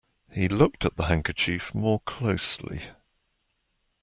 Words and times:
He 0.31 0.47
looked 0.47 0.83
at 0.83 0.95
the 0.97 1.03
handkerchief 1.05 1.75
more 1.75 1.99
closely 1.99 2.81